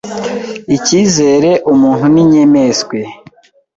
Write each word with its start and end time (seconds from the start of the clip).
ikizire 0.75 1.51
Umuntu 1.71 2.05
n, 2.13 2.15
inyemeswe 2.23 2.97